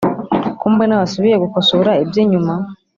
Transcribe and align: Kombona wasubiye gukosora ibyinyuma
Kombona 0.61 0.93
wasubiye 1.01 1.35
gukosora 1.43 1.91
ibyinyuma 2.03 2.53